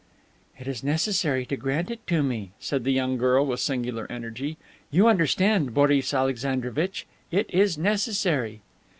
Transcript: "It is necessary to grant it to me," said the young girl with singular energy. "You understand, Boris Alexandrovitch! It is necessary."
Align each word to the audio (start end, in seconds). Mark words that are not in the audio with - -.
"It 0.57 0.67
is 0.67 0.83
necessary 0.83 1.45
to 1.45 1.55
grant 1.55 1.91
it 1.91 2.07
to 2.07 2.23
me," 2.23 2.53
said 2.59 2.85
the 2.85 2.91
young 2.91 3.17
girl 3.19 3.45
with 3.45 3.59
singular 3.59 4.07
energy. 4.11 4.57
"You 4.89 5.05
understand, 5.07 5.75
Boris 5.75 6.11
Alexandrovitch! 6.11 7.05
It 7.29 7.45
is 7.53 7.77
necessary." 7.77 8.61